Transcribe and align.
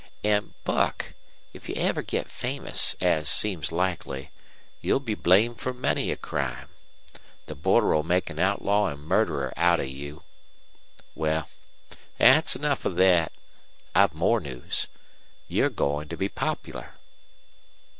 An', 0.23 0.55
Buck, 0.63 1.13
if 1.53 1.69
you 1.69 1.75
ever 1.75 2.01
get 2.01 2.27
famous, 2.27 2.95
as 2.99 3.29
seems 3.29 3.71
likely, 3.71 4.31
you'll 4.81 4.99
be 4.99 5.13
blamed 5.13 5.61
for 5.61 5.75
many 5.75 6.09
a 6.09 6.17
crime. 6.17 6.69
The 7.45 7.53
border'll 7.53 8.01
make 8.01 8.31
an 8.31 8.39
outlaw 8.39 8.89
an' 8.89 8.97
murderer 8.97 9.53
out 9.55 9.79
of 9.79 9.87
you. 9.89 10.23
Wal, 11.13 11.47
thet's 12.17 12.55
enough 12.55 12.83
of 12.83 12.97
thet. 12.97 13.31
I've 13.93 14.15
more 14.15 14.39
news. 14.39 14.87
You're 15.47 15.69
goin' 15.69 16.09
to 16.09 16.17
be 16.17 16.29
popular." 16.29 16.95